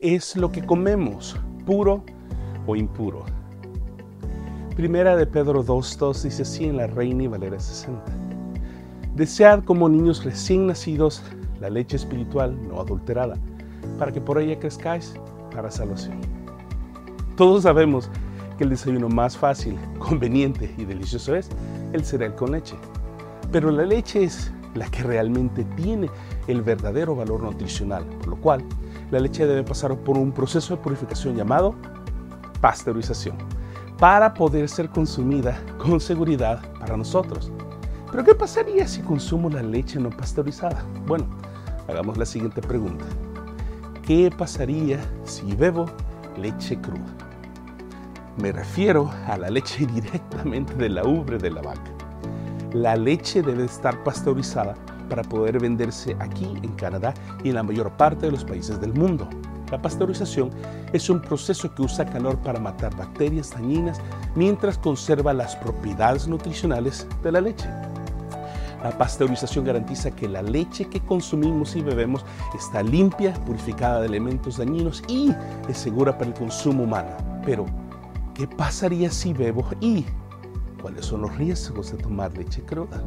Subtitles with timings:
[0.00, 2.02] es lo que comemos, puro
[2.66, 3.24] o impuro.
[4.74, 8.02] Primera de Pedro 2.2 dice así en la Reina y Valera 60.
[9.14, 11.22] Desead como niños recién nacidos
[11.60, 13.36] la leche espiritual no adulterada,
[13.98, 15.14] para que por ella crezcáis
[15.54, 16.18] para salvación.
[17.36, 18.08] Todos sabemos
[18.56, 21.50] que el desayuno más fácil, conveniente y delicioso es
[21.92, 22.76] el cereal con leche.
[23.52, 26.08] Pero la leche es la que realmente tiene
[26.46, 28.64] el verdadero valor nutricional, por lo cual
[29.10, 31.74] la leche debe pasar por un proceso de purificación llamado
[32.60, 33.36] pasteurización
[33.98, 37.52] para poder ser consumida con seguridad para nosotros.
[38.10, 40.84] Pero ¿qué pasaría si consumo la leche no pasteurizada?
[41.06, 41.26] Bueno,
[41.88, 43.04] hagamos la siguiente pregunta.
[44.02, 45.86] ¿Qué pasaría si bebo
[46.36, 47.06] leche cruda?
[48.40, 51.90] Me refiero a la leche directamente de la ubre de la vaca.
[52.72, 54.74] La leche debe estar pasteurizada
[55.10, 57.12] para poder venderse aquí en Canadá
[57.44, 59.28] y en la mayor parte de los países del mundo.
[59.70, 60.50] La pasteurización
[60.92, 64.00] es un proceso que usa calor para matar bacterias dañinas
[64.34, 67.68] mientras conserva las propiedades nutricionales de la leche.
[68.82, 72.24] La pasteurización garantiza que la leche que consumimos y bebemos
[72.56, 75.32] está limpia, purificada de elementos dañinos y
[75.68, 77.10] es segura para el consumo humano.
[77.44, 77.66] Pero,
[78.34, 80.06] ¿qué pasaría si bebo y
[80.80, 83.02] cuáles son los riesgos de tomar leche cruda?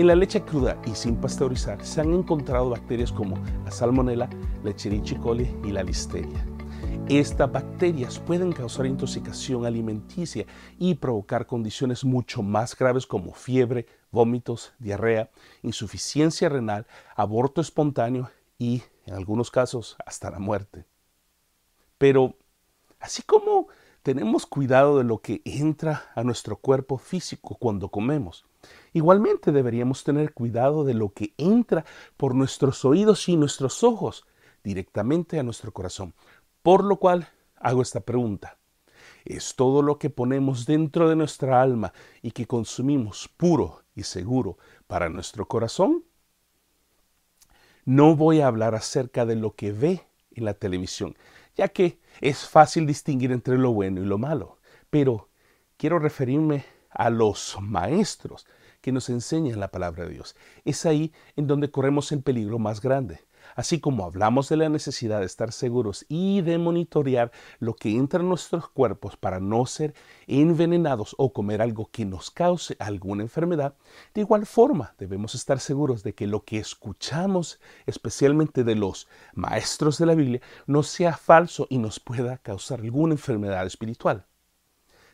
[0.00, 4.30] En la leche cruda y sin pasteurizar se han encontrado bacterias como la salmonella,
[4.64, 5.20] la Escherichia
[5.62, 6.42] y la listeria.
[7.06, 10.46] Estas bacterias pueden causar intoxicación alimenticia
[10.78, 15.30] y provocar condiciones mucho más graves como fiebre, vómitos, diarrea,
[15.62, 20.86] insuficiencia renal, aborto espontáneo y, en algunos casos, hasta la muerte.
[21.98, 22.38] Pero,
[23.00, 23.66] así como
[24.02, 28.46] tenemos cuidado de lo que entra a nuestro cuerpo físico cuando comemos,
[28.92, 31.84] igualmente deberíamos tener cuidado de lo que entra
[32.16, 34.26] por nuestros oídos y nuestros ojos
[34.62, 36.14] directamente a nuestro corazón,
[36.62, 38.58] por lo cual hago esta pregunta.
[39.24, 44.58] ¿Es todo lo que ponemos dentro de nuestra alma y que consumimos puro y seguro
[44.86, 46.04] para nuestro corazón?
[47.84, 51.16] No voy a hablar acerca de lo que ve en la televisión,
[51.54, 54.58] ya que es fácil distinguir entre lo bueno y lo malo,
[54.90, 55.28] pero
[55.76, 58.46] quiero referirme a los maestros
[58.80, 60.36] que nos enseñan la palabra de Dios.
[60.64, 63.20] Es ahí en donde corremos el peligro más grande.
[63.56, 68.20] Así como hablamos de la necesidad de estar seguros y de monitorear lo que entra
[68.20, 69.94] en nuestros cuerpos para no ser
[70.26, 73.74] envenenados o comer algo que nos cause alguna enfermedad,
[74.14, 79.98] de igual forma debemos estar seguros de que lo que escuchamos, especialmente de los maestros
[79.98, 84.26] de la Biblia, no sea falso y nos pueda causar alguna enfermedad espiritual.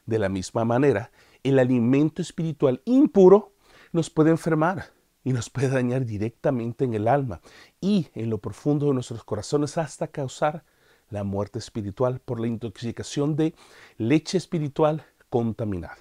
[0.05, 1.11] De la misma manera,
[1.49, 3.53] el alimento espiritual impuro
[3.93, 4.93] nos puede enfermar
[5.25, 7.41] y nos puede dañar directamente en el alma
[7.81, 10.65] y en lo profundo de nuestros corazones hasta causar
[11.11, 13.55] la muerte espiritual por la intoxicación de
[13.97, 15.99] leche espiritual contaminada.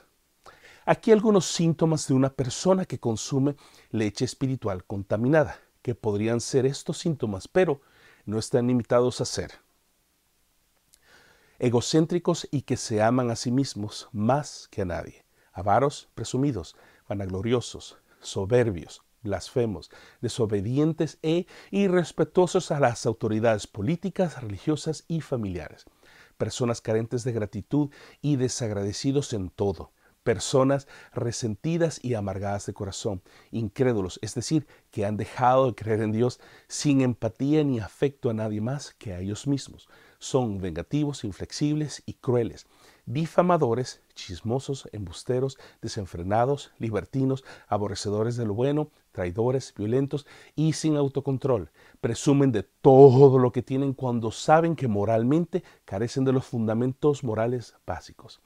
[0.86, 3.56] Aquí algunos síntomas de una persona que consume
[3.90, 7.82] leche espiritual contaminada, que podrían ser estos síntomas, pero
[8.26, 9.66] no están limitados a ser
[11.60, 15.25] egocéntricos y que se aman a sí mismos más que a nadie,
[15.56, 16.76] avaros, presumidos,
[17.08, 19.90] vanagloriosos, soberbios, blasfemos,
[20.22, 25.86] desobedientes e irrespetuosos a las autoridades políticas, religiosas y familiares,
[26.38, 27.90] personas carentes de gratitud
[28.22, 29.92] y desagradecidos en todo,
[30.24, 33.22] personas resentidas y amargadas de corazón,
[33.52, 38.34] incrédulos, es decir, que han dejado de creer en Dios sin empatía ni afecto a
[38.34, 39.88] nadie más que a ellos mismos.
[40.18, 42.66] Son vengativos, inflexibles y crueles,
[43.06, 51.72] difamadores, chismosos, embusteros, desenfrenados, libertinos, aborrecedores de lo bueno, traidores, violentos y sin autocontrol.
[52.02, 57.76] Presumen de todo lo que tienen cuando saben que moralmente carecen de los fundamentos morales
[57.86, 58.42] básicos.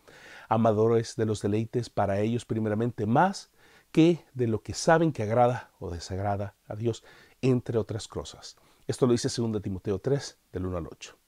[0.47, 3.51] Amadores de los deleites para ellos primeramente más
[3.91, 7.03] que de lo que saben que agrada o desagrada a Dios,
[7.41, 8.57] entre otras cosas.
[8.87, 11.18] Esto lo dice 2 Timoteo 3, del 1 al 8.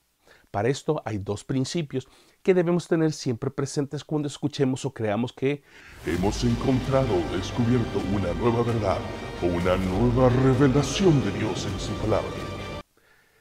[0.52, 2.10] Para esto hay dos principios
[2.44, 5.64] que debemos tener siempre presentes cuando escuchemos o creamos que
[6.06, 8.98] hemos encontrado o descubierto una nueva verdad
[9.42, 12.30] o una nueva revelación de Dios en su palabra.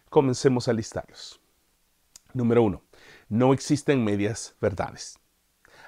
[0.09, 1.41] Comencemos a listarlos.
[2.33, 2.85] Número uno,
[3.29, 5.19] no existen medias verdades,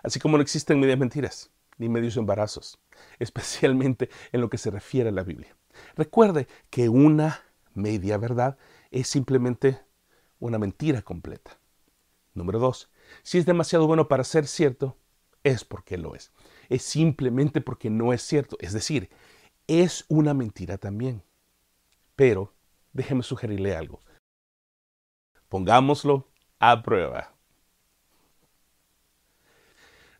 [0.02, 2.80] así como no existen medias mentiras ni medios embarazos,
[3.20, 5.56] especialmente en lo que se refiere a la Biblia.
[5.94, 7.40] Recuerde que una
[7.74, 8.58] media verdad
[8.90, 9.80] es simplemente
[10.42, 11.58] una mentira completa.
[12.34, 12.90] Número dos,
[13.22, 14.96] si es demasiado bueno para ser cierto,
[15.44, 16.32] es porque lo es.
[16.68, 18.56] Es simplemente porque no es cierto.
[18.60, 19.10] Es decir,
[19.66, 21.22] es una mentira también.
[22.16, 22.52] Pero
[22.92, 24.00] déjeme sugerirle algo.
[25.48, 26.28] Pongámoslo
[26.58, 27.34] a prueba.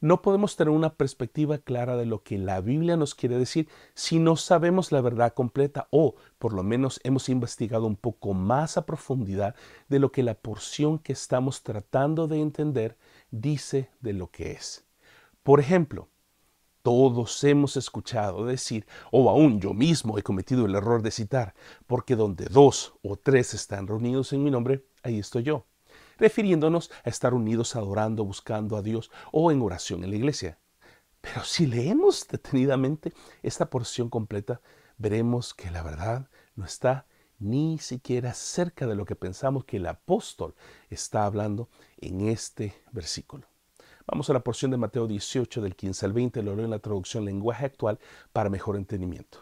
[0.02, 4.18] No podemos tener una perspectiva clara de lo que la Biblia nos quiere decir si
[4.18, 8.84] no sabemos la verdad completa o por lo menos hemos investigado un poco más a
[8.84, 9.54] profundidad
[9.88, 12.98] de lo que la porción que estamos tratando de entender
[13.30, 14.84] dice de lo que es.
[15.44, 16.08] Por ejemplo,
[16.82, 21.54] todos hemos escuchado decir, o aún yo mismo he cometido el error de citar,
[21.86, 25.64] porque donde dos o tres están reunidos en mi nombre, ahí estoy yo
[26.18, 30.58] refiriéndonos a estar unidos adorando, buscando a Dios o en oración en la iglesia.
[31.20, 33.12] Pero si leemos detenidamente
[33.42, 34.60] esta porción completa,
[34.98, 37.06] veremos que la verdad no está
[37.38, 40.54] ni siquiera cerca de lo que pensamos que el apóstol
[40.90, 41.68] está hablando
[41.98, 43.46] en este versículo.
[44.06, 46.78] Vamos a la porción de Mateo 18 del 15 al 20, lo leo en la
[46.78, 47.98] traducción lenguaje actual
[48.32, 49.38] para mejor entendimiento.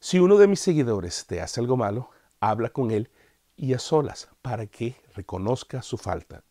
[0.00, 2.10] Si uno de mis seguidores te hace algo malo,
[2.40, 3.10] habla con él
[3.56, 6.44] y a solas para que reconozca su falta.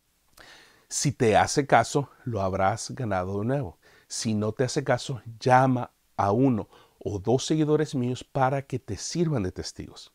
[0.88, 3.80] Si te hace caso, lo habrás ganado de nuevo.
[4.08, 6.70] Si no te hace caso, llama a uno
[7.00, 10.14] o dos seguidores míos para que te sirvan de testigos.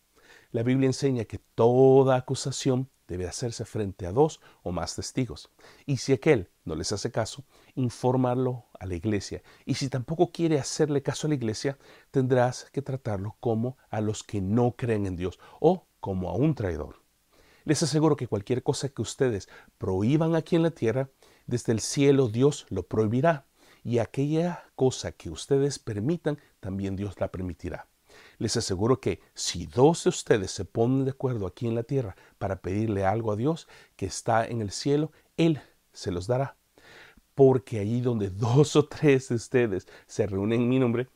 [0.53, 5.51] La Biblia enseña que toda acusación debe hacerse frente a dos o más testigos.
[5.85, 7.45] Y si aquel no les hace caso,
[7.75, 9.43] informarlo a la iglesia.
[9.65, 11.79] Y si tampoco quiere hacerle caso a la iglesia,
[12.11, 16.55] tendrás que tratarlo como a los que no creen en Dios o como a un
[16.55, 16.97] traidor.
[17.65, 21.11] Les aseguro que cualquier cosa que ustedes prohíban aquí en la tierra,
[21.47, 23.47] desde el cielo Dios lo prohibirá,
[23.85, 27.87] y aquella cosa que ustedes permitan, también Dios la permitirá.
[28.39, 32.17] Les aseguro que si dos de ustedes se ponen de acuerdo aquí en la tierra
[32.39, 35.61] para pedirle algo a Dios que está en el cielo, Él
[35.93, 36.57] se los dará.
[37.35, 41.09] Porque allí donde dos o tres de ustedes se reúnen en mi nombre,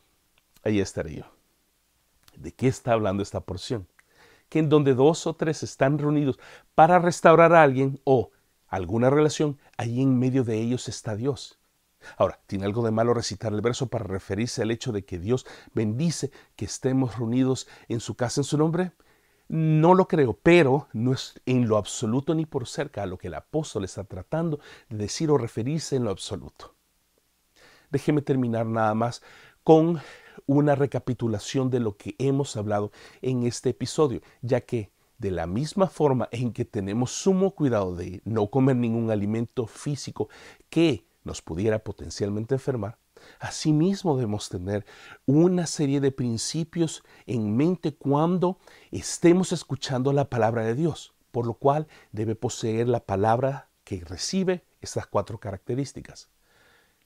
[0.62, 1.24] ahí estaré yo.
[2.36, 3.86] ¿De qué está hablando esta porción?
[4.52, 6.38] Que en donde dos o tres están reunidos
[6.74, 8.32] para restaurar a alguien o
[8.68, 11.58] alguna relación, allí en medio de ellos está Dios.
[12.18, 15.46] Ahora, ¿tiene algo de malo recitar el verso para referirse al hecho de que Dios
[15.72, 18.92] bendice que estemos reunidos en su casa en su nombre?
[19.48, 23.28] No lo creo, pero no es en lo absoluto ni por cerca a lo que
[23.28, 24.60] el apóstol está tratando
[24.90, 26.74] de decir o referirse en lo absoluto.
[27.90, 29.22] Déjeme terminar nada más
[29.64, 30.02] con
[30.46, 35.86] una recapitulación de lo que hemos hablado en este episodio, ya que de la misma
[35.86, 40.28] forma en que tenemos sumo cuidado de no comer ningún alimento físico
[40.68, 42.98] que nos pudiera potencialmente enfermar,
[43.38, 44.84] asimismo debemos tener
[45.24, 48.58] una serie de principios en mente cuando
[48.90, 54.64] estemos escuchando la palabra de Dios, por lo cual debe poseer la palabra que recibe
[54.80, 56.30] estas cuatro características.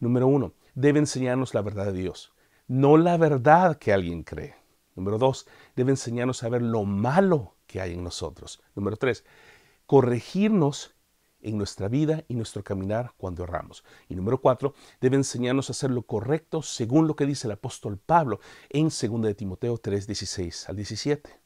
[0.01, 2.33] Número uno, debe enseñarnos la verdad de Dios
[2.67, 4.55] no la verdad que alguien cree.
[4.95, 8.63] Número dos, debe enseñarnos a ver lo malo que hay en nosotros.
[8.75, 9.25] Número tres,
[9.87, 10.95] corregirnos
[11.41, 13.85] en nuestra vida y nuestro caminar cuando erramos.
[14.09, 17.99] Y número cuatro, debe enseñarnos a hacer lo correcto según lo que dice el apóstol
[17.99, 21.41] Pablo en 2 de Timoteo 3, 16 al 17.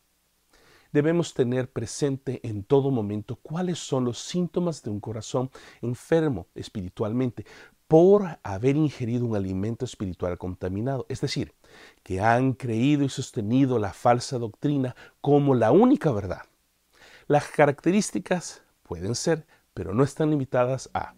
[0.93, 5.51] Debemos tener presente en todo momento cuáles son los síntomas de un corazón
[5.83, 7.47] enfermo espiritualmente,
[7.91, 11.57] por haber ingerido un alimento espiritual contaminado, es decir,
[12.05, 16.43] que han creído y sostenido la falsa doctrina como la única verdad.
[17.27, 19.45] Las características pueden ser,
[19.75, 21.15] pero no están limitadas a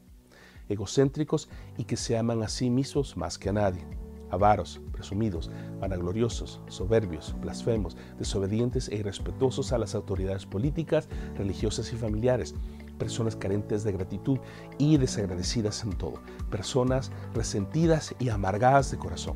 [0.70, 3.86] egocéntricos y que se aman a sí mismos más que a nadie,
[4.30, 12.54] avaros, presumidos, vanagloriosos, soberbios, blasfemos, desobedientes e irrespetuosos a las autoridades políticas, religiosas y familiares,
[13.02, 14.38] personas carentes de gratitud
[14.78, 19.34] y desagradecidas en todo, personas resentidas y amargadas de corazón,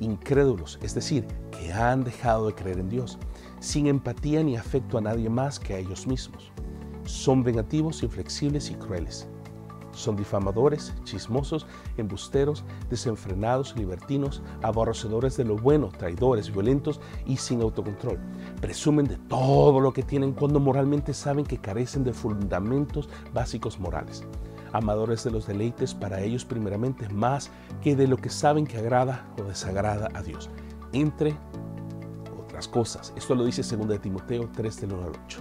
[0.00, 3.18] incrédulos, es decir, que han dejado de creer en Dios,
[3.60, 6.52] sin empatía ni afecto a nadie más que a ellos mismos.
[7.04, 9.28] Son vengativos, inflexibles y crueles
[9.92, 11.66] son difamadores, chismosos,
[11.96, 18.18] embusteros, desenfrenados, libertinos, aborrecedores de lo bueno, traidores, violentos y sin autocontrol.
[18.62, 24.22] Presumen de todo lo que tienen cuando moralmente saben que carecen de fundamentos básicos morales.
[24.72, 27.50] Amadores de los deleites para ellos primeramente más
[27.82, 30.48] que de lo que saben que agrada o desagrada a Dios.
[30.92, 31.34] Entre
[32.40, 33.12] otras cosas.
[33.16, 35.40] Esto lo dice 2 Timoteo 3 del 1 al 8.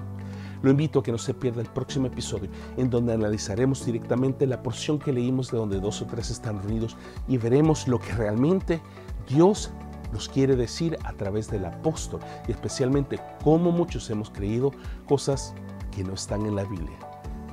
[0.63, 4.63] Lo invito a que no se pierda el próximo episodio en donde analizaremos directamente la
[4.63, 6.97] porción que leímos de donde dos o tres están reunidos
[7.27, 8.81] y veremos lo que realmente
[9.29, 9.71] Dios
[10.11, 14.71] nos quiere decir a través del apóstol y especialmente cómo muchos hemos creído
[15.07, 15.53] cosas
[15.91, 16.97] que no están en la Biblia.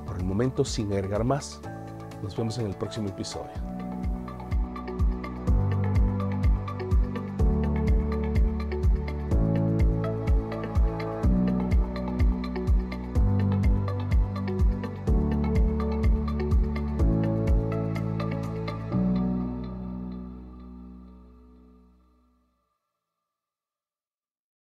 [0.06, 1.60] Por el momento, sin agregar más,
[2.22, 3.67] nos vemos en el próximo episodio.